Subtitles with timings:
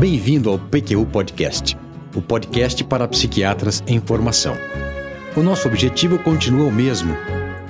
[0.00, 1.76] Bem-vindo ao PQU Podcast,
[2.16, 4.56] o podcast para psiquiatras em formação.
[5.36, 7.14] O nosso objetivo continua o mesmo: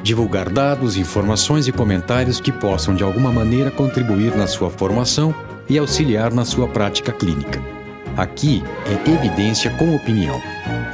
[0.00, 5.34] divulgar dados, informações e comentários que possam de alguma maneira contribuir na sua formação
[5.68, 7.60] e auxiliar na sua prática clínica.
[8.16, 10.40] Aqui é evidência com opinião.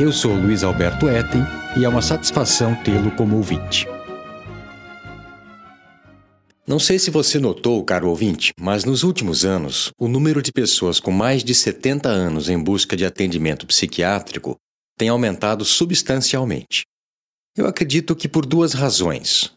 [0.01, 1.47] Eu sou Luiz Alberto Etten
[1.77, 3.87] e é uma satisfação tê-lo como ouvinte.
[6.69, 10.99] Não sei se você notou, caro ouvinte, mas nos últimos anos, o número de pessoas
[10.99, 14.57] com mais de 70 anos em busca de atendimento psiquiátrico
[14.99, 16.85] tem aumentado substancialmente.
[17.57, 19.53] Eu acredito que por duas razões.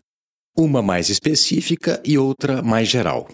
[0.55, 3.27] Uma mais específica e outra mais geral.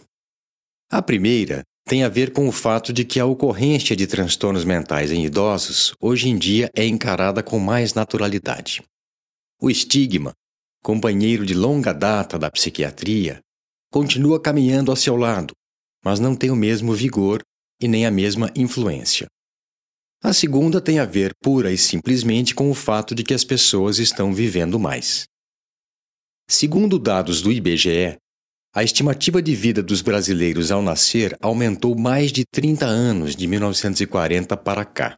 [0.89, 5.11] A primeira tem a ver com o fato de que a ocorrência de transtornos mentais
[5.11, 8.81] em idosos hoje em dia é encarada com mais naturalidade.
[9.61, 10.31] O estigma,
[10.81, 13.41] companheiro de longa data da psiquiatria,
[13.95, 15.53] continua caminhando ao seu lado,
[16.03, 17.41] mas não tem o mesmo vigor
[17.81, 19.25] e nem a mesma influência.
[20.21, 23.97] A segunda tem a ver pura e simplesmente com o fato de que as pessoas
[23.97, 25.23] estão vivendo mais.
[26.45, 28.17] Segundo dados do IBGE,
[28.73, 34.57] a estimativa de vida dos brasileiros ao nascer aumentou mais de 30 anos de 1940
[34.57, 35.15] para cá.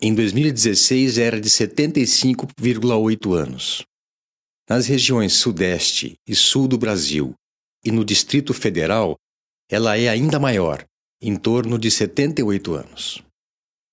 [0.00, 3.82] Em 2016 era de 75,8 anos.
[4.70, 7.34] Nas regiões Sudeste e Sul do Brasil
[7.84, 9.16] e no Distrito Federal,
[9.70, 10.84] ela é ainda maior,
[11.20, 13.22] em torno de 78 anos.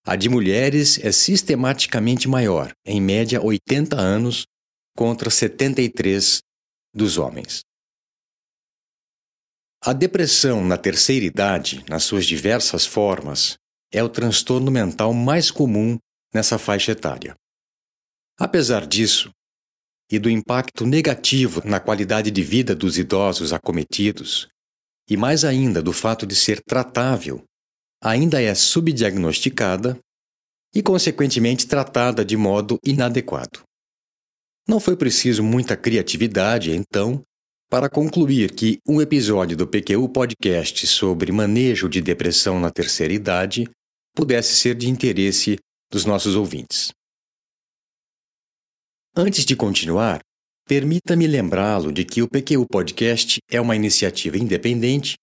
[0.05, 4.45] A de mulheres é sistematicamente maior, em média 80 anos,
[4.95, 6.41] contra 73
[6.93, 7.61] dos homens.
[9.83, 13.57] A depressão na terceira idade, nas suas diversas formas,
[13.91, 15.97] é o transtorno mental mais comum
[16.33, 17.35] nessa faixa etária.
[18.37, 19.31] Apesar disso,
[20.11, 24.47] e do impacto negativo na qualidade de vida dos idosos acometidos,
[25.09, 27.43] e mais ainda do fato de ser tratável,
[28.03, 29.97] ainda é subdiagnosticada
[30.73, 33.61] e, consequentemente, tratada de modo inadequado.
[34.67, 37.23] Não foi preciso muita criatividade, então,
[37.69, 43.69] para concluir que um episódio do PQU Podcast sobre manejo de depressão na terceira idade
[44.15, 45.57] pudesse ser de interesse
[45.91, 46.91] dos nossos ouvintes.
[49.17, 50.19] Antes de continuar,
[50.67, 55.15] permita-me lembrá-lo de que o PQU Podcast é uma iniciativa independente,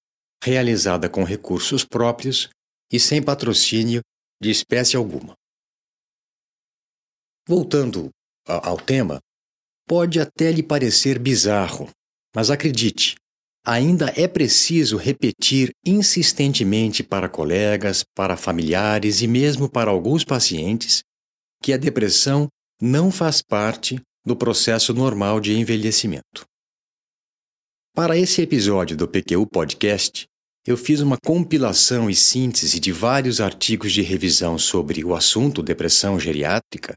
[0.43, 2.49] realizada com recursos próprios
[2.91, 4.01] e sem patrocínio
[4.41, 5.35] de espécie alguma.
[7.47, 8.09] Voltando
[8.47, 9.21] ao tema,
[9.87, 11.91] pode até lhe parecer bizarro,
[12.35, 13.17] mas acredite,
[13.63, 21.03] ainda é preciso repetir insistentemente para colegas, para familiares e mesmo para alguns pacientes
[21.63, 22.49] que a depressão
[22.85, 26.45] não faz parte do processo normal de envelhecimento.
[27.95, 30.27] Para esse episódio do PQU Podcast,
[30.67, 36.19] eu fiz uma compilação e síntese de vários artigos de revisão sobre o assunto depressão
[36.19, 36.95] geriátrica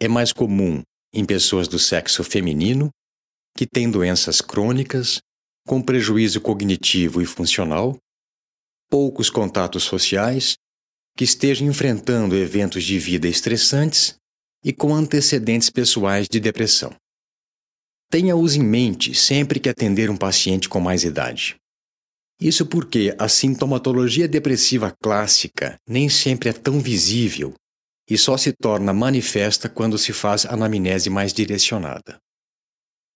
[0.00, 2.90] é mais comum em pessoas do sexo feminino
[3.56, 5.20] que têm doenças crônicas,
[5.66, 7.98] com prejuízo cognitivo e funcional,
[8.88, 10.54] poucos contatos sociais,
[11.16, 14.16] que estejam enfrentando eventos de vida estressantes
[14.64, 16.94] e com antecedentes pessoais de depressão.
[18.10, 21.56] Tenha-os em mente sempre que atender um paciente com mais idade.
[22.40, 27.54] Isso porque a sintomatologia depressiva clássica nem sempre é tão visível
[28.10, 32.20] e só se torna manifesta quando se faz anamnese mais direcionada.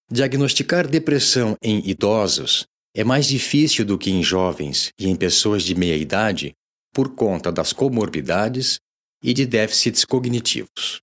[0.09, 5.75] Diagnosticar depressão em idosos é mais difícil do que em jovens e em pessoas de
[5.75, 6.55] meia idade
[6.93, 8.79] por conta das comorbidades
[9.21, 11.01] e de déficits cognitivos.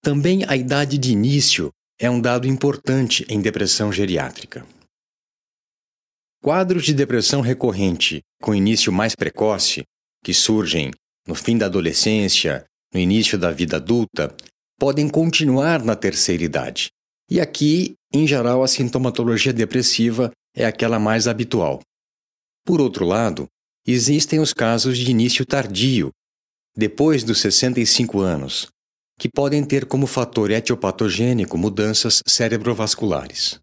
[0.00, 4.64] Também a idade de início é um dado importante em depressão geriátrica.
[6.42, 9.84] Quadros de depressão recorrente com início mais precoce,
[10.24, 10.90] que surgem
[11.26, 14.34] no fim da adolescência, no início da vida adulta,
[14.78, 16.90] podem continuar na terceira idade.
[17.30, 21.80] E aqui, em geral, a sintomatologia depressiva é aquela mais habitual.
[22.64, 23.46] Por outro lado,
[23.86, 26.10] existem os casos de início tardio,
[26.76, 28.68] depois dos 65 anos,
[29.18, 33.60] que podem ter como fator etiopatogênico mudanças cerebrovasculares.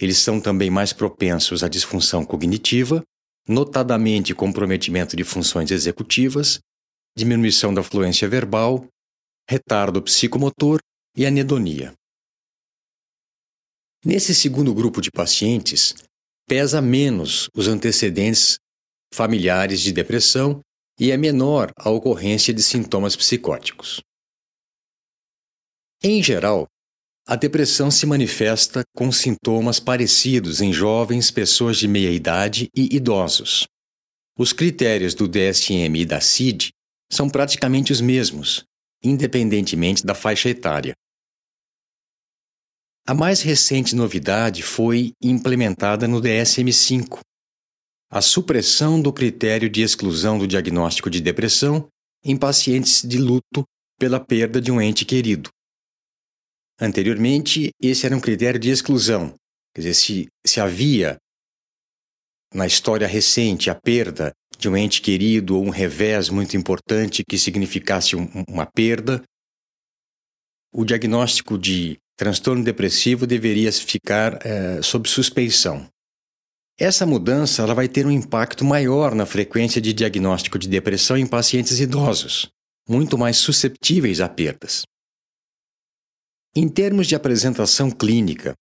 [0.00, 3.02] Eles são também mais propensos à disfunção cognitiva,
[3.48, 6.58] notadamente comprometimento de funções executivas
[7.18, 8.86] diminuição da fluência verbal,
[9.50, 10.78] retardo psicomotor
[11.16, 11.92] e anedonia.
[14.04, 15.94] Nesse segundo grupo de pacientes,
[16.46, 18.56] pesa menos os antecedentes
[19.12, 20.60] familiares de depressão
[20.98, 24.00] e é menor a ocorrência de sintomas psicóticos.
[26.02, 26.68] Em geral,
[27.26, 33.66] a depressão se manifesta com sintomas parecidos em jovens, pessoas de meia idade e idosos.
[34.38, 36.70] Os critérios do DSM e da CID
[37.10, 38.64] são praticamente os mesmos,
[39.02, 40.94] independentemente da faixa etária.
[43.06, 47.20] A mais recente novidade foi implementada no DSM-5,
[48.10, 51.88] a supressão do critério de exclusão do diagnóstico de depressão
[52.24, 53.64] em pacientes de luto
[53.98, 55.50] pela perda de um ente querido.
[56.80, 59.34] Anteriormente, esse era um critério de exclusão,
[59.74, 61.18] quer dizer, se, se havia
[62.54, 67.38] na história recente a perda de um ente querido ou um revés muito importante que
[67.38, 69.22] significasse um, uma perda,
[70.72, 75.88] o diagnóstico de transtorno depressivo deveria ficar é, sob suspeição.
[76.76, 81.26] Essa mudança ela vai ter um impacto maior na frequência de diagnóstico de depressão em
[81.26, 82.48] pacientes idosos,
[82.88, 84.82] muito mais susceptíveis a perdas.
[86.54, 88.54] Em termos de apresentação clínica,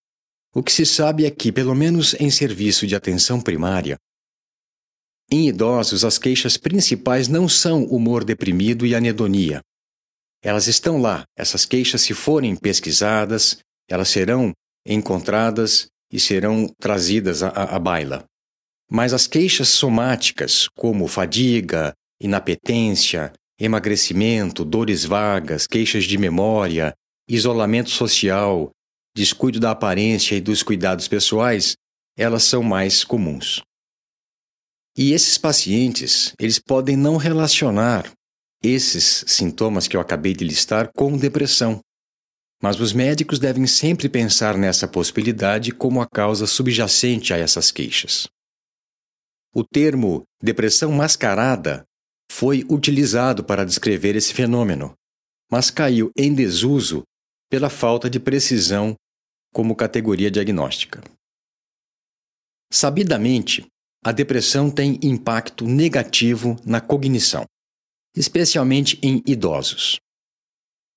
[0.53, 3.97] o que se sabe é que, pelo menos em serviço de atenção primária,
[5.29, 9.61] em idosos as queixas principais não são humor deprimido e anedonia,
[10.41, 11.23] elas estão lá.
[11.37, 13.57] Essas queixas, se forem pesquisadas,
[13.89, 14.53] elas serão
[14.85, 18.23] encontradas e serão trazidas à, à baila.
[18.89, 26.93] Mas as queixas somáticas, como fadiga, inapetência, emagrecimento, dores vagas, queixas de memória,
[27.27, 28.69] isolamento social,
[29.15, 31.75] descuido da aparência e dos cuidados pessoais,
[32.17, 33.61] elas são mais comuns.
[34.97, 38.11] E esses pacientes, eles podem não relacionar
[38.63, 41.79] esses sintomas que eu acabei de listar com depressão.
[42.61, 48.27] Mas os médicos devem sempre pensar nessa possibilidade como a causa subjacente a essas queixas.
[49.53, 51.85] O termo depressão mascarada
[52.31, 54.95] foi utilizado para descrever esse fenômeno,
[55.51, 57.03] mas caiu em desuso
[57.49, 58.95] pela falta de precisão
[59.53, 61.01] como categoria diagnóstica.
[62.71, 63.65] Sabidamente,
[64.07, 67.45] a depressão tem impacto negativo na cognição
[68.17, 69.99] especialmente em idosos.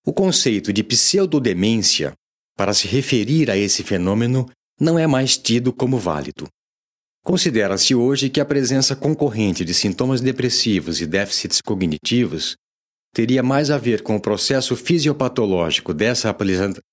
[0.07, 2.15] O conceito de pseudodemência,
[2.57, 4.49] para se referir a esse fenômeno,
[4.81, 6.49] não é mais tido como válido.
[7.23, 12.57] Considera-se hoje que a presença concorrente de sintomas depressivos e déficits cognitivos
[13.15, 16.35] teria mais a ver com o processo fisiopatológico dessa,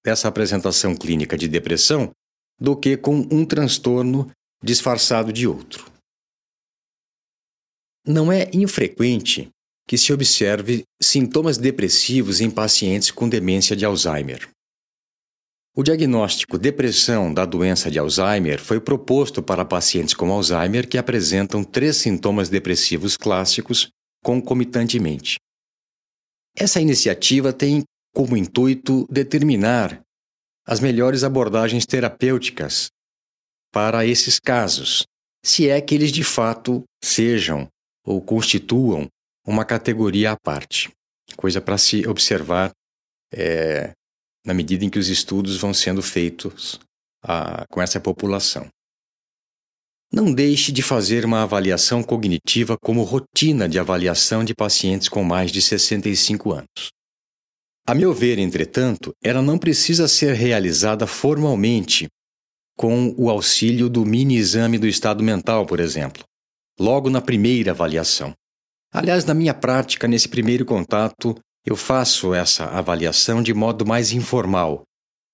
[0.04, 2.12] dessa apresentação clínica de depressão
[2.60, 4.30] do que com um transtorno
[4.62, 5.97] disfarçado de outro.
[8.08, 9.50] Não é infrequente
[9.86, 14.50] que se observe sintomas depressivos em pacientes com demência de Alzheimer.
[15.76, 21.66] O diagnóstico depressão da doença de Alzheimer foi proposto para pacientes com Alzheimer que apresentam
[21.66, 23.90] três sintomas depressivos clássicos
[24.24, 25.36] concomitantemente.
[26.56, 27.84] Essa iniciativa tem
[28.16, 30.02] como intuito determinar
[30.66, 32.88] as melhores abordagens terapêuticas
[33.70, 35.06] para esses casos,
[35.44, 37.68] se é que eles de fato sejam
[38.08, 39.10] ou constituam
[39.46, 40.90] uma categoria à parte,
[41.36, 42.72] coisa para se observar
[43.34, 43.92] é,
[44.46, 46.80] na medida em que os estudos vão sendo feitos
[47.22, 48.66] a, com essa população.
[50.12, 55.52] Não deixe de fazer uma avaliação cognitiva como rotina de avaliação de pacientes com mais
[55.52, 56.92] de 65 anos.
[57.86, 62.08] A meu ver, entretanto, ela não precisa ser realizada formalmente
[62.78, 66.24] com o auxílio do mini exame do estado mental, por exemplo,
[66.80, 68.34] logo na primeira avaliação.
[68.94, 74.84] Aliás, na minha prática, nesse primeiro contato, eu faço essa avaliação de modo mais informal,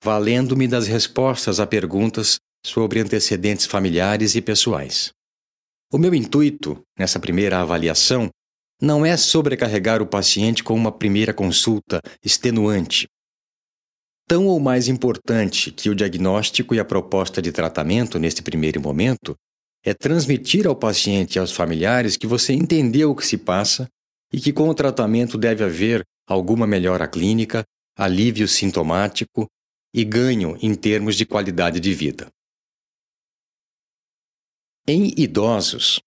[0.04, 5.12] valendo-me das respostas a perguntas sobre antecedentes familiares e pessoais.
[5.92, 8.30] O meu intuito, nessa primeira avaliação,
[8.82, 13.08] não é sobrecarregar o paciente com uma primeira consulta extenuante.
[14.28, 19.36] Tão ou mais importante que o diagnóstico e a proposta de tratamento neste primeiro momento
[19.84, 23.88] é transmitir ao paciente e aos familiares que você entendeu o que se passa
[24.32, 27.66] e que com o tratamento deve haver alguma melhora clínica,
[27.98, 29.48] alívio sintomático
[29.94, 32.28] e ganho em termos de qualidade de vida.
[34.88, 36.00] Em idosos,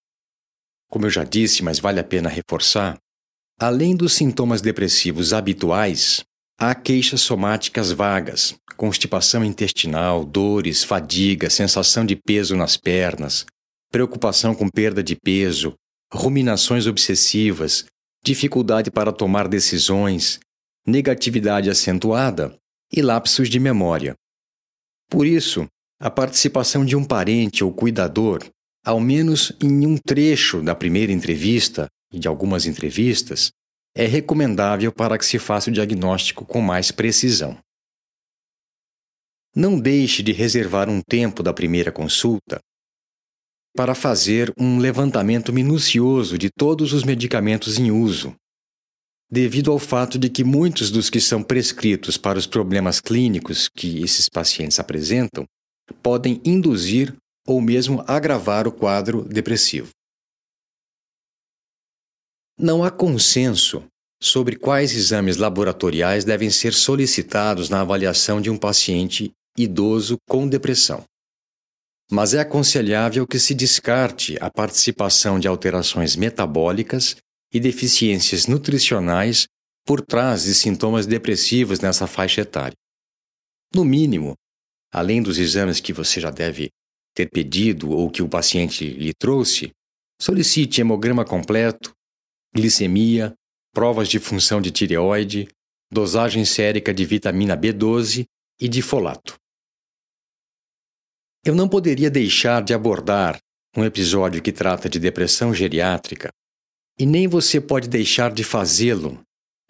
[0.88, 2.99] como eu já disse, mas vale a pena reforçar,
[3.59, 6.25] além dos sintomas depressivos habituais,
[6.59, 13.47] há queixas somáticas vagas, constipação intestinal, dores, fadiga, sensação de peso nas pernas,
[13.90, 15.75] preocupação com perda de peso,
[16.12, 17.85] ruminações obsessivas,
[18.25, 20.38] dificuldade para tomar decisões,
[20.87, 22.57] negatividade acentuada
[22.93, 24.14] e lapsos de memória.
[25.11, 25.66] Por isso,
[26.00, 28.45] a participação de um parente ou cuidador,
[28.85, 33.50] ao menos em um trecho da primeira entrevista e de algumas entrevistas,
[33.95, 37.59] é recomendável para que se faça o diagnóstico com mais precisão.
[39.55, 42.61] Não deixe de reservar um tempo da primeira consulta
[43.76, 48.35] para fazer um levantamento minucioso de todos os medicamentos em uso,
[49.30, 54.02] devido ao fato de que muitos dos que são prescritos para os problemas clínicos que
[54.02, 55.45] esses pacientes apresentam
[56.02, 57.14] podem induzir
[57.47, 59.90] ou mesmo agravar o quadro depressivo.
[62.59, 63.85] Não há consenso
[64.21, 71.04] sobre quais exames laboratoriais devem ser solicitados na avaliação de um paciente idoso com depressão.
[72.11, 77.17] Mas é aconselhável que se descarte a participação de alterações metabólicas
[77.53, 79.47] e deficiências nutricionais
[79.85, 82.77] por trás de sintomas depressivos nessa faixa etária.
[83.75, 84.35] No mínimo,
[84.93, 86.71] além dos exames que você já deve
[87.15, 89.71] ter pedido ou que o paciente lhe trouxe,
[90.21, 91.93] solicite hemograma completo,
[92.55, 93.35] glicemia,
[93.73, 95.49] provas de função de tireoide,
[95.93, 98.25] dosagem sérica de vitamina B12
[98.61, 99.37] e de folato.
[101.47, 103.38] Eu não poderia deixar de abordar
[103.76, 106.29] um episódio que trata de depressão geriátrica,
[106.99, 109.21] e nem você pode deixar de fazê-lo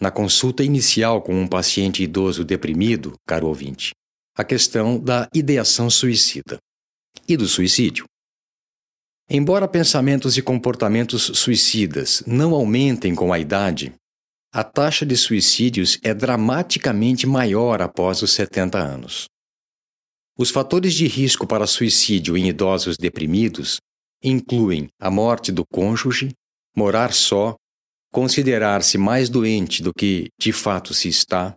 [0.00, 3.90] na consulta inicial com um paciente idoso deprimido, caro ouvinte,
[4.34, 6.56] a questão da ideação suicida
[7.28, 8.06] e do suicídio.
[9.28, 13.92] Embora pensamentos e comportamentos suicidas não aumentem com a idade,
[14.50, 19.26] a taxa de suicídios é dramaticamente maior após os 70 anos.
[20.38, 23.78] Os fatores de risco para suicídio em idosos deprimidos
[24.22, 26.32] incluem a morte do cônjuge,
[26.76, 27.56] morar só,
[28.12, 31.54] considerar-se mais doente do que de fato se está,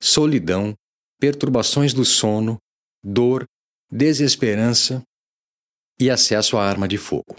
[0.00, 0.74] solidão,
[1.18, 2.58] perturbações do sono,
[3.02, 3.44] dor,
[3.90, 5.02] desesperança
[5.98, 7.36] e acesso à arma de fogo.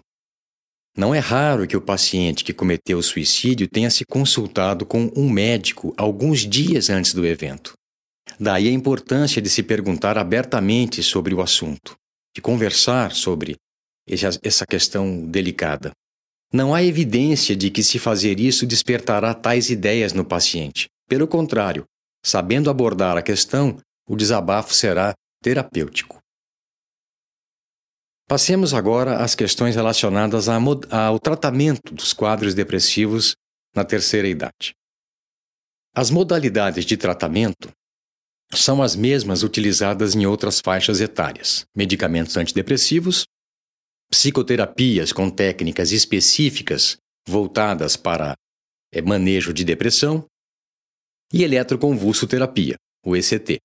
[0.96, 5.30] Não é raro que o paciente que cometeu o suicídio tenha se consultado com um
[5.30, 7.74] médico alguns dias antes do evento.
[8.40, 11.96] Daí a importância de se perguntar abertamente sobre o assunto,
[12.36, 13.56] de conversar sobre
[14.42, 15.92] essa questão delicada.
[16.52, 20.88] Não há evidência de que se fazer isso despertará tais ideias no paciente.
[21.08, 21.86] Pelo contrário,
[22.24, 26.20] sabendo abordar a questão, o desabafo será terapêutico.
[28.28, 33.36] Passemos agora às questões relacionadas ao tratamento dos quadros depressivos
[33.76, 34.74] na terceira idade.
[35.96, 37.70] As modalidades de tratamento
[38.62, 43.26] são as mesmas utilizadas em outras faixas etárias: medicamentos antidepressivos,
[44.10, 48.36] psicoterapias com técnicas específicas voltadas para
[48.92, 50.26] é, manejo de depressão
[51.34, 53.60] e eletroconvulsoterapia, o ECT.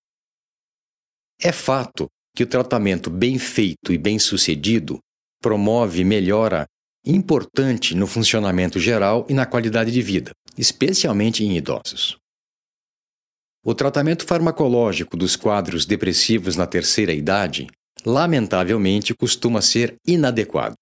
[1.40, 4.98] É fato que o tratamento bem feito e bem sucedido
[5.40, 6.66] promove melhora
[7.04, 12.16] importante no funcionamento geral e na qualidade de vida, especialmente em idosos.
[13.64, 17.66] O tratamento farmacológico dos quadros depressivos na terceira idade,
[18.06, 20.74] lamentavelmente, costuma ser inadequado.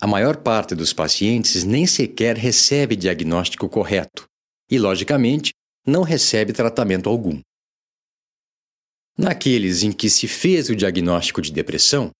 [0.00, 4.26] A maior parte dos pacientes nem sequer recebe diagnóstico correto
[4.70, 5.52] e, logicamente,
[5.86, 7.40] não recebe tratamento algum.
[9.16, 12.10] Naqueles em que se fez o diagnóstico de depressão,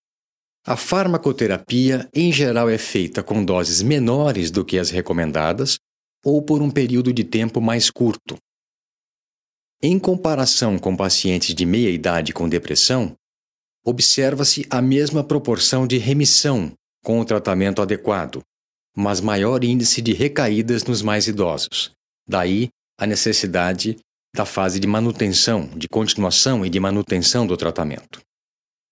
[0.65, 5.77] a farmacoterapia em geral é feita com doses menores do que as recomendadas
[6.25, 8.39] ou por um período de tempo mais curto.
[9.87, 13.15] Em comparação com pacientes de meia idade com depressão,
[13.85, 16.73] observa-se a mesma proporção de remissão
[17.05, 18.41] com o tratamento adequado,
[18.97, 21.91] mas maior índice de recaídas nos mais idosos.
[22.27, 23.99] Daí a necessidade
[24.35, 28.23] da fase de manutenção, de continuação e de manutenção do tratamento.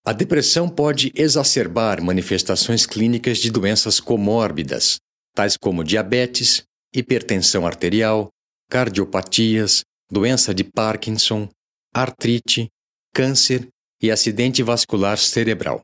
[0.04, 4.98] A depressão pode exacerbar manifestações clínicas de doenças comórbidas,
[5.34, 8.28] tais como diabetes, hipertensão arterial,
[8.68, 9.82] cardiopatias,
[10.12, 11.48] doença de Parkinson,
[11.92, 12.68] artrite,
[13.14, 13.66] câncer
[14.00, 15.80] e acidente vascular cerebral.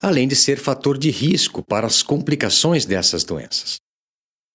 [0.00, 3.78] Além de ser fator de risco para as complicações dessas doenças.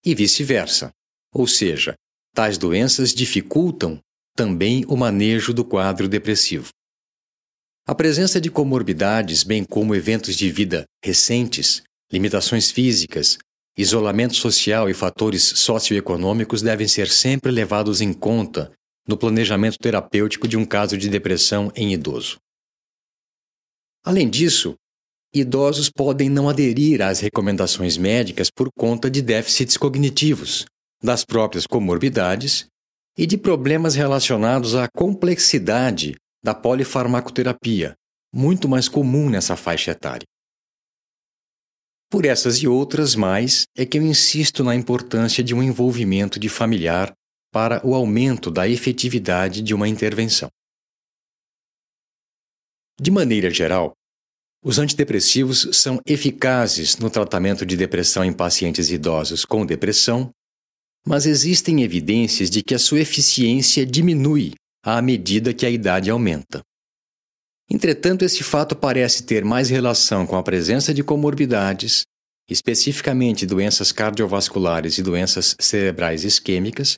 [0.05, 0.91] E vice-versa,
[1.33, 1.95] ou seja,
[2.33, 3.99] Tais doenças dificultam
[4.35, 6.69] também o manejo do quadro depressivo.
[7.85, 13.37] A presença de comorbidades, bem como eventos de vida recentes, limitações físicas,
[13.77, 18.71] isolamento social e fatores socioeconômicos devem ser sempre levados em conta
[19.07, 22.37] no planejamento terapêutico de um caso de depressão em idoso.
[24.03, 24.75] Além disso,
[25.33, 30.65] idosos podem não aderir às recomendações médicas por conta de déficits cognitivos,
[31.01, 32.67] das próprias comorbidades
[33.17, 37.95] e de problemas relacionados à complexidade da polifarmacoterapia,
[38.33, 40.25] muito mais comum nessa faixa etária.
[42.11, 46.49] Por essas e outras mais é que eu insisto na importância de um envolvimento de
[46.49, 47.13] familiar
[47.53, 50.49] para o aumento da efetividade de uma intervenção.
[52.99, 53.93] De maneira geral,
[54.61, 60.31] os antidepressivos são eficazes no tratamento de depressão em pacientes idosos com depressão,
[61.07, 64.53] mas existem evidências de que a sua eficiência diminui
[64.83, 66.61] à medida que a idade aumenta.
[67.73, 72.03] Entretanto, esse fato parece ter mais relação com a presença de comorbidades,
[72.49, 76.97] especificamente doenças cardiovasculares e doenças cerebrais isquêmicas,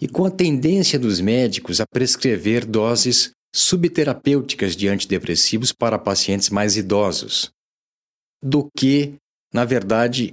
[0.00, 6.78] e com a tendência dos médicos a prescrever doses subterapêuticas de antidepressivos para pacientes mais
[6.78, 7.50] idosos,
[8.42, 9.12] do que,
[9.52, 10.32] na verdade,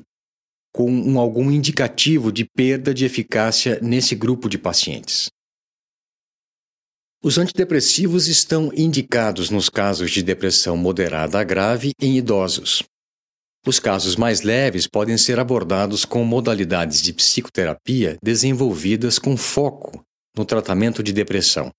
[0.73, 5.27] com um, algum indicativo de perda de eficácia nesse grupo de pacientes.
[7.25, 12.83] Os antidepressivos estão indicados nos casos de depressão moderada a grave em idosos.
[13.65, 20.05] Os casos mais leves podem ser abordados com modalidades de psicoterapia desenvolvidas com foco
[20.37, 21.71] no tratamento de depressão,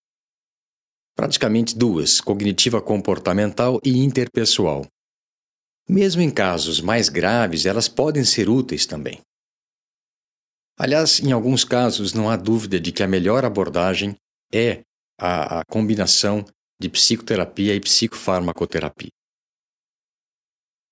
[1.15, 4.85] praticamente duas: cognitiva comportamental e interpessoal.
[5.89, 9.21] Mesmo em casos mais graves, elas podem ser úteis também.
[10.77, 14.17] Aliás, em alguns casos, não há dúvida de que a melhor abordagem
[14.53, 14.83] é
[15.19, 16.45] a, a combinação
[16.81, 19.11] de psicoterapia e psicofarmacoterapia.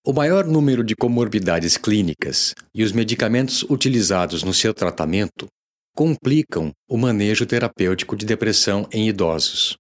[0.07, 5.47] O maior número de comorbidades clínicas e os medicamentos utilizados no seu tratamento
[5.95, 9.77] complicam o manejo terapêutico de depressão em idosos.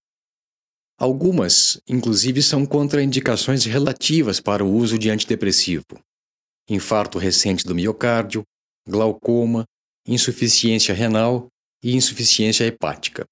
[0.99, 6.01] Algumas, inclusive, são contraindicações relativas para o uso de antidepressivo:
[6.71, 8.45] infarto recente do miocárdio,
[8.89, 9.65] glaucoma,
[10.07, 11.49] insuficiência renal
[11.83, 13.27] e insuficiência hepática.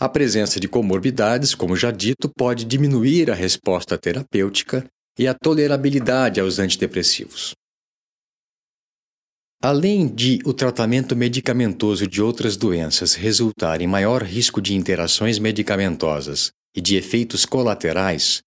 [0.00, 4.86] A presença de comorbidades, como já dito, pode diminuir a resposta terapêutica
[5.18, 7.52] e a tolerabilidade aos antidepressivos.
[9.60, 16.52] Além de o tratamento medicamentoso de outras doenças resultar em maior risco de interações medicamentosas
[16.76, 18.40] e de efeitos colaterais,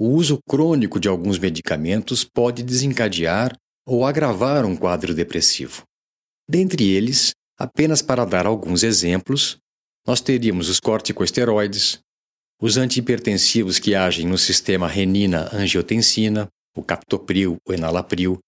[0.00, 3.54] o uso crônico de alguns medicamentos pode desencadear
[3.86, 5.82] ou agravar um quadro depressivo.
[6.48, 9.58] Dentre eles, apenas para dar alguns exemplos,
[10.08, 11.98] nós teríamos os corticosteroides,
[12.62, 18.38] os antihipertensivos que agem no sistema renina-angiotensina, o captopril, o enalapril,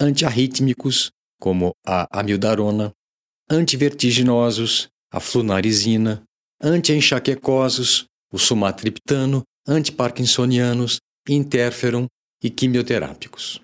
[0.00, 2.92] antiarrítmicos, como a amildarona,
[3.50, 6.22] antivertiginosos, a flunarizina,
[6.62, 12.06] anti-enxaquecosos, o sumatriptano, antiparkinsonianos, interferon
[12.40, 13.60] e quimioterápicos.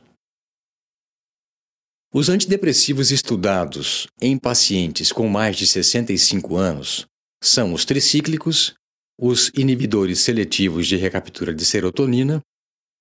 [2.12, 7.08] Os antidepressivos estudados em pacientes com mais de 65 anos
[7.42, 8.74] são os tricíclicos,
[9.18, 12.40] os inibidores seletivos de recaptura de serotonina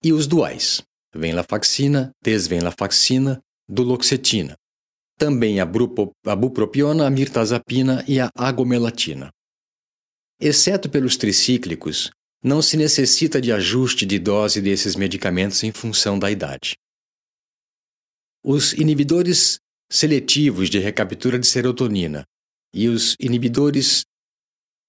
[0.04, 0.82] e os duais,
[1.13, 4.56] venlafaxina, desvenlafaxina, duloxetina,
[5.17, 9.30] também a, brupo, a bupropiona, a mirtazapina e a agomelatina.
[10.39, 12.10] Exceto pelos tricíclicos,
[12.41, 16.78] não se necessita de ajuste de dose desses medicamentos em função da idade.
[18.41, 19.60] Os inibidores
[19.91, 22.23] seletivos de recaptura de serotonina
[22.73, 24.06] e os inibidores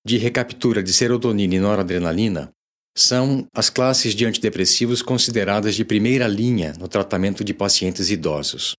[0.05, 2.51] de recaptura de serotonina e noradrenalina
[2.97, 8.75] são as classes de antidepressivos consideradas de primeira linha no tratamento de pacientes idosos.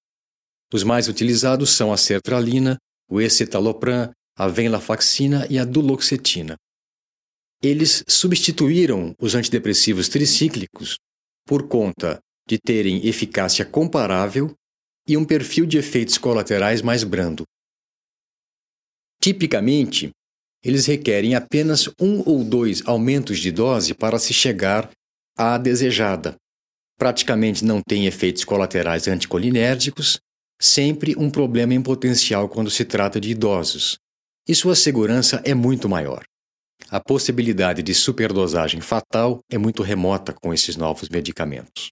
[0.73, 2.77] Os mais utilizados são a sertralina,
[3.09, 6.55] o escitalopram, a venlafaxina e a duloxetina.
[7.61, 10.97] Eles substituíram os antidepressivos tricíclicos
[11.45, 14.53] por conta de terem eficácia comparável
[15.07, 17.43] e um perfil de efeitos colaterais mais brando.
[19.21, 20.09] Tipicamente,
[20.63, 24.89] eles requerem apenas um ou dois aumentos de dose para se chegar
[25.37, 26.35] à desejada.
[26.97, 30.19] Praticamente não têm efeitos colaterais anticolinérgicos
[30.61, 33.97] sempre um problema em potencial quando se trata de idosos,
[34.47, 36.23] e sua segurança é muito maior.
[36.87, 41.89] A possibilidade de superdosagem fatal é muito remota com esses novos medicamentos.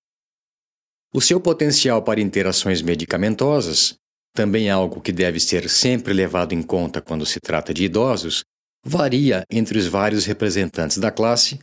[1.12, 3.96] O seu potencial para interações medicamentosas,
[4.36, 8.44] também algo que deve ser sempre levado em conta quando se trata de idosos,
[8.84, 11.60] varia entre os vários representantes da classe,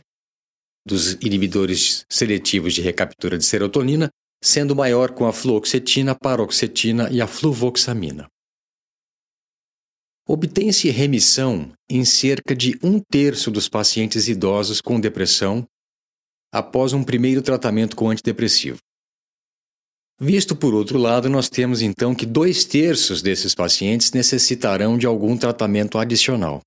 [0.85, 4.09] dos inibidores seletivos de recaptura de serotonina
[4.41, 8.27] sendo maior com a fluoxetina, paroxetina e a fluvoxamina.
[10.27, 15.65] Obtém-se remissão em cerca de um terço dos pacientes idosos com depressão
[16.51, 18.77] após um primeiro tratamento com antidepressivo.
[20.19, 25.37] Visto por outro lado, nós temos então que dois terços desses pacientes necessitarão de algum
[25.37, 26.61] tratamento adicional.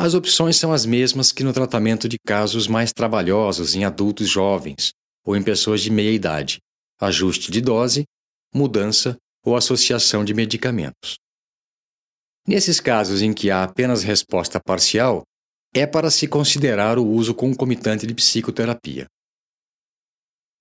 [0.00, 4.92] As opções são as mesmas que no tratamento de casos mais trabalhosos em adultos jovens
[5.26, 6.58] ou em pessoas de meia idade,
[7.00, 8.04] ajuste de dose,
[8.54, 11.16] mudança ou associação de medicamentos.
[12.46, 15.24] Nesses casos em que há apenas resposta parcial,
[15.74, 19.06] é para se considerar o uso concomitante de psicoterapia.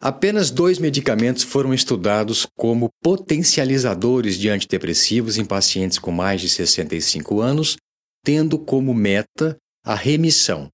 [0.01, 7.39] Apenas dois medicamentos foram estudados como potencializadores de antidepressivos em pacientes com mais de 65
[7.39, 7.77] anos,
[8.27, 10.67] tendo como meta a remissão,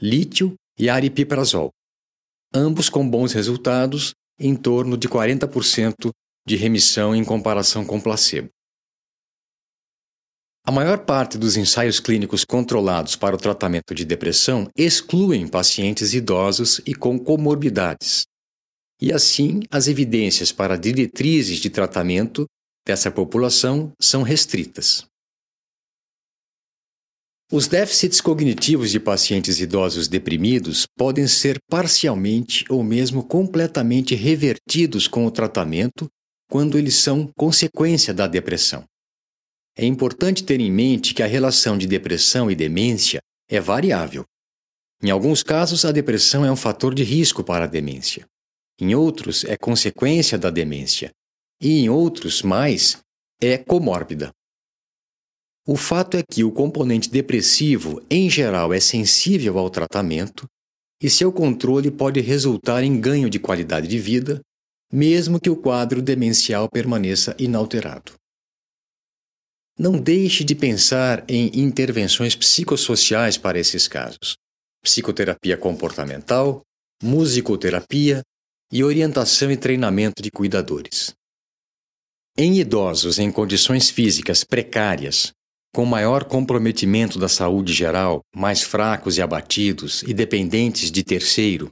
[0.00, 1.72] lítio e aripiprazol,
[2.54, 6.12] ambos com bons resultados, em torno de 40%
[6.46, 8.48] de remissão em comparação com placebo.
[10.64, 16.80] A maior parte dos ensaios clínicos controlados para o tratamento de depressão excluem pacientes idosos
[16.86, 18.22] e com comorbidades.
[19.02, 22.46] E assim, as evidências para diretrizes de tratamento
[22.86, 25.04] dessa população são restritas.
[27.56, 35.24] Os déficits cognitivos de pacientes idosos deprimidos podem ser parcialmente ou mesmo completamente revertidos com
[35.24, 36.08] o tratamento
[36.50, 38.82] quando eles são consequência da depressão.
[39.78, 44.24] É importante ter em mente que a relação de depressão e demência é variável.
[45.00, 48.26] Em alguns casos, a depressão é um fator de risco para a demência.
[48.80, 51.12] Em outros, é consequência da demência.
[51.62, 52.98] E em outros, mais,
[53.40, 54.32] é comórbida.
[55.66, 60.46] O fato é que o componente depressivo, em geral, é sensível ao tratamento
[61.02, 64.42] e seu controle pode resultar em ganho de qualidade de vida,
[64.92, 68.12] mesmo que o quadro demencial permaneça inalterado.
[69.78, 74.36] Não deixe de pensar em intervenções psicossociais para esses casos:
[74.82, 76.60] psicoterapia comportamental,
[77.02, 78.22] musicoterapia
[78.70, 81.14] e orientação e treinamento de cuidadores.
[82.36, 85.32] Em idosos em condições físicas precárias,
[85.74, 91.68] com maior comprometimento da saúde geral, mais fracos e abatidos e dependentes de terceiro,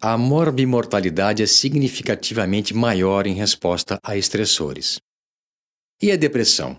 [0.00, 5.00] a morbimortalidade é significativamente maior em resposta a estressores.
[6.00, 6.78] E a depressão?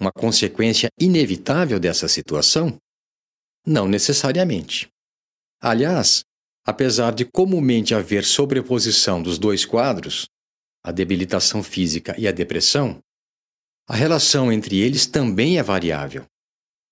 [0.00, 2.76] Uma consequência inevitável dessa situação?
[3.64, 4.88] Não necessariamente.
[5.60, 6.24] Aliás,
[6.66, 10.26] apesar de comumente haver sobreposição dos dois quadros,
[10.82, 13.00] a debilitação física e a depressão,
[13.88, 16.24] a relação entre eles também é variável.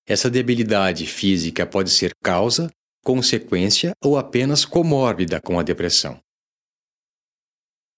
[0.07, 2.69] Essa debilidade física pode ser causa,
[3.03, 6.19] consequência ou apenas comórbida com a depressão.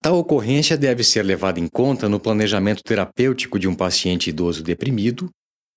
[0.01, 5.29] Tal ocorrência deve ser levada em conta no planejamento terapêutico de um paciente idoso deprimido,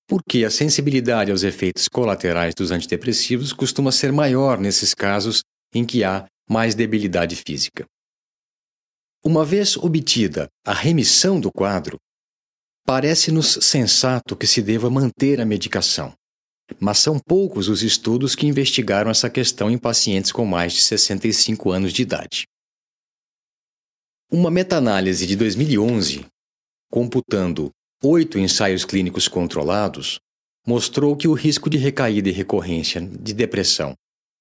[0.06, 5.42] porque a sensibilidade aos efeitos colaterais dos antidepressivos costuma ser maior nesses casos
[5.74, 7.84] em que há mais debilidade física.
[9.24, 11.98] Uma vez obtida a remissão do quadro,
[12.84, 16.12] parece-nos sensato que se deva manter a medicação,
[16.78, 21.70] mas são poucos os estudos que investigaram essa questão em pacientes com mais de 65
[21.70, 22.46] anos de idade.
[24.30, 26.24] Uma meta-análise de 2011,
[26.90, 27.70] computando
[28.02, 30.18] oito ensaios clínicos controlados,
[30.66, 33.94] mostrou que o risco de recaída e recorrência de depressão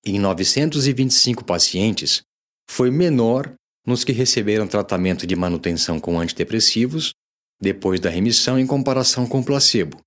[0.06, 2.22] em 925 pacientes
[2.70, 3.54] foi menor
[3.86, 7.14] nos que receberam tratamento de manutenção com antidepressivos
[7.62, 9.98] depois da remissão em comparação com placebo,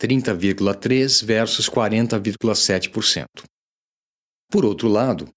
[0.00, 3.24] 30,3 versus 40,7%.
[4.50, 5.28] Por outro lado,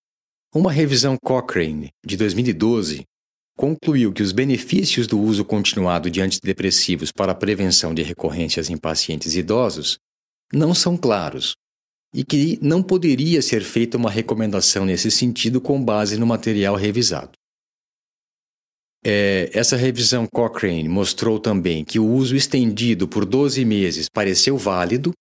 [0.54, 3.04] uma revisão Cochrane de 2012
[3.58, 8.78] concluiu que os benefícios do uso continuado de antidepressivos para a prevenção de recorrências em
[8.78, 9.98] pacientes idosos
[10.52, 11.56] não são claros
[12.14, 17.32] e que não poderia ser feita uma recomendação nesse sentido com base no material revisado.
[19.08, 25.14] É, essa revisão Cochrane mostrou também que o uso estendido por 12 meses pareceu válido,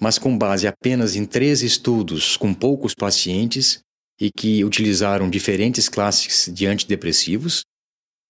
[0.00, 3.80] mas com base apenas em três estudos com poucos pacientes
[4.18, 7.62] e que utilizaram diferentes classes de antidepressivos,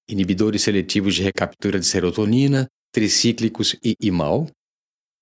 [0.08, 4.48] inibidores seletivos de recaptura de serotonina, tricíclicos e imal,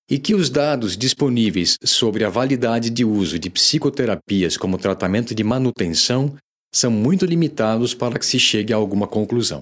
[0.09, 5.43] e que os dados disponíveis sobre a validade de uso de psicoterapias como tratamento de
[5.43, 6.35] manutenção
[6.71, 9.61] são muito limitados para que se chegue a alguma conclusão.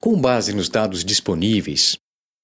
[0.00, 1.96] Com base nos dados disponíveis,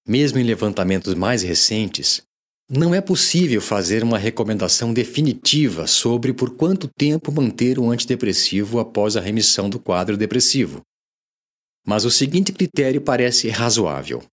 [0.07, 2.23] mesmo em levantamentos mais recentes,
[2.69, 9.17] não é possível fazer uma recomendação definitiva sobre por quanto tempo manter o antidepressivo após
[9.17, 10.81] a remissão do quadro depressivo.
[11.87, 14.25] Mas o seguinte critério parece razoável.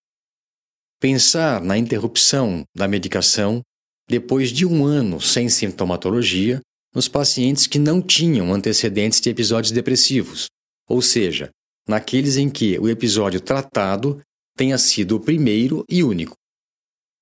[1.01, 3.61] Pensar na interrupção da medicação
[4.07, 6.61] depois de um ano sem sintomatologia
[6.93, 10.47] nos pacientes que não tinham antecedentes de episódios depressivos,
[10.87, 11.49] ou seja,
[11.87, 14.21] naqueles em que o episódio tratado
[14.55, 16.35] tenha sido o primeiro e único.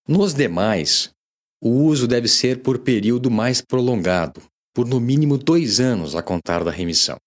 [0.07, 1.11] Nos demais,
[1.61, 4.41] o uso deve ser por período mais prolongado,
[4.73, 7.17] por no mínimo dois anos a contar da remissão.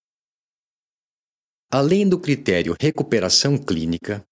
[1.70, 4.24] Além do critério recuperação clínica,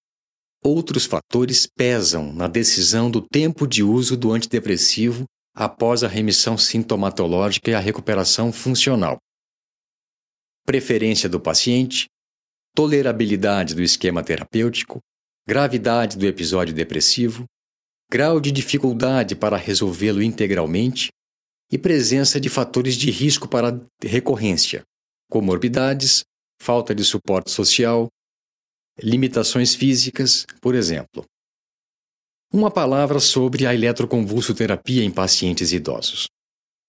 [0.62, 5.24] outros fatores pesam na decisão do tempo de uso do antidepressivo
[5.60, 9.18] após a remissão sintomatológica e a recuperação funcional.
[10.64, 12.06] Preferência do paciente,
[12.76, 15.00] tolerabilidade do esquema terapêutico,
[15.44, 17.44] gravidade do episódio depressivo,
[18.08, 21.08] grau de dificuldade para resolvê-lo integralmente
[21.72, 24.84] e presença de fatores de risco para recorrência,
[25.28, 26.22] comorbidades,
[26.62, 28.06] falta de suporte social,
[28.96, 31.24] limitações físicas, por exemplo.
[32.50, 36.28] Uma palavra sobre a eletroconvulsoterapia em pacientes idosos.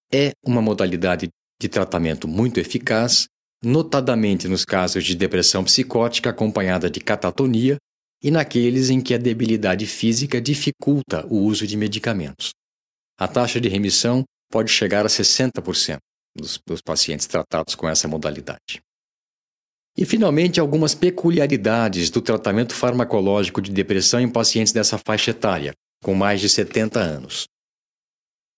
[0.09, 1.27] É uma modalidade
[1.61, 3.27] de tratamento muito eficaz,
[3.61, 7.75] notadamente nos casos de depressão psicótica acompanhada de catatonia
[8.23, 12.51] e naqueles em que a debilidade física dificulta o uso de medicamentos.
[13.19, 15.97] A taxa de remissão pode chegar a 60%
[16.37, 18.79] dos, dos pacientes tratados com essa modalidade.
[19.97, 25.73] E, finalmente, algumas peculiaridades do tratamento farmacológico de depressão em pacientes dessa faixa etária,
[26.03, 27.45] com mais de 70 anos.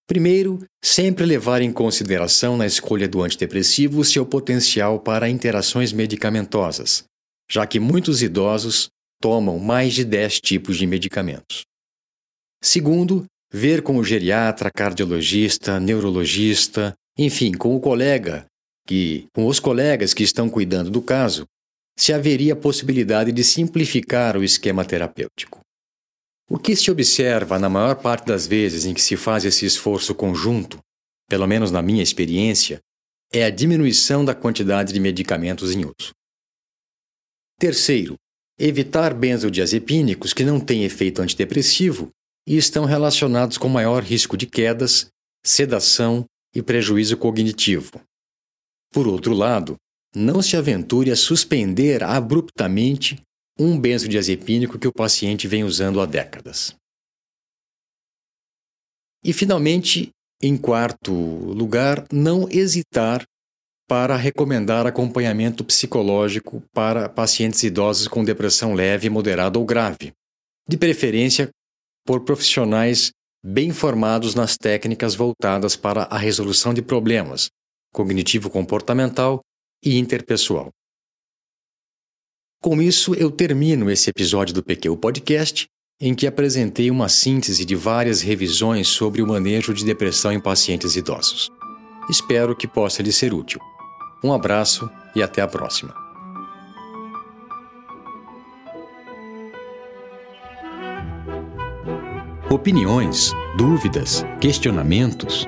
[0.07, 7.05] Primeiro, sempre levar em consideração na escolha do antidepressivo seu potencial para interações medicamentosas,
[7.49, 8.89] já que muitos idosos
[9.21, 11.61] tomam mais de 10 tipos de medicamentos.
[12.61, 18.45] Segundo, ver com o geriatra, cardiologista, neurologista, enfim, com o colega
[18.85, 21.45] que, com os colegas que estão cuidando do caso,
[21.97, 25.59] se haveria possibilidade de simplificar o esquema terapêutico.
[26.49, 30.13] O que se observa na maior parte das vezes em que se faz esse esforço
[30.13, 30.79] conjunto,
[31.29, 32.79] pelo menos na minha experiência,
[33.31, 36.11] é a diminuição da quantidade de medicamentos em uso.
[37.57, 38.15] Terceiro,
[38.59, 42.09] evitar benzodiazepínicos que não têm efeito antidepressivo
[42.45, 45.07] e estão relacionados com maior risco de quedas,
[45.45, 48.01] sedação e prejuízo cognitivo.
[48.91, 49.77] Por outro lado,
[50.13, 53.21] não se aventure a suspender abruptamente
[53.57, 56.75] um benzodiazepínico que o paciente vem usando há décadas.
[59.23, 60.09] E, finalmente,
[60.41, 63.23] em quarto lugar, não hesitar
[63.87, 70.11] para recomendar acompanhamento psicológico para pacientes idosos com depressão leve, moderada ou grave,
[70.67, 71.49] de preferência
[72.05, 73.11] por profissionais
[73.43, 77.49] bem formados nas técnicas voltadas para a resolução de problemas
[77.93, 79.41] cognitivo-comportamental
[79.83, 80.69] e interpessoal.
[82.61, 85.67] Com isso, eu termino esse episódio do PQ Podcast,
[85.99, 90.95] em que apresentei uma síntese de várias revisões sobre o manejo de depressão em pacientes
[90.95, 91.49] idosos.
[92.09, 93.59] Espero que possa lhe ser útil.
[94.23, 95.93] Um abraço e até a próxima.
[102.51, 105.47] Opiniões, dúvidas, questionamentos?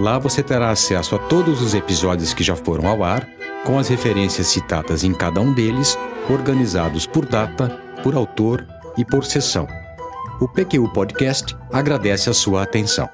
[0.00, 3.28] Lá você terá acesso a todos os episódios que já foram ao ar,
[3.66, 5.98] com as referências citadas em cada um deles,
[6.30, 7.68] organizados por data,
[8.02, 9.68] por autor e por sessão.
[10.40, 13.10] O PQU Podcast agradece a sua atenção.